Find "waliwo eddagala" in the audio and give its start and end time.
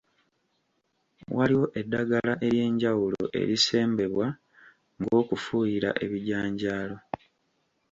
1.35-2.33